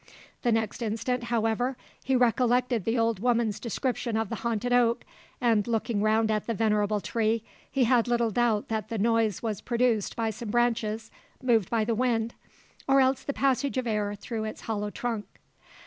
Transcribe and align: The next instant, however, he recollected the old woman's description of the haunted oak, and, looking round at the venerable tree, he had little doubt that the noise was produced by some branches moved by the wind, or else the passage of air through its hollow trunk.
The 0.41 0.51
next 0.51 0.81
instant, 0.81 1.25
however, 1.25 1.77
he 2.03 2.15
recollected 2.15 2.85
the 2.85 2.97
old 2.97 3.19
woman's 3.19 3.59
description 3.59 4.17
of 4.17 4.29
the 4.29 4.37
haunted 4.37 4.73
oak, 4.73 5.03
and, 5.39 5.67
looking 5.67 6.01
round 6.01 6.31
at 6.31 6.47
the 6.47 6.55
venerable 6.55 7.01
tree, 7.01 7.43
he 7.69 7.83
had 7.83 8.07
little 8.07 8.31
doubt 8.31 8.67
that 8.69 8.89
the 8.89 8.97
noise 8.97 9.43
was 9.43 9.61
produced 9.61 10.15
by 10.15 10.31
some 10.31 10.49
branches 10.49 11.11
moved 11.43 11.69
by 11.69 11.85
the 11.85 11.93
wind, 11.93 12.33
or 12.87 12.99
else 12.99 13.21
the 13.21 13.31
passage 13.31 13.77
of 13.77 13.85
air 13.85 14.15
through 14.15 14.45
its 14.45 14.61
hollow 14.61 14.89
trunk. 14.89 15.27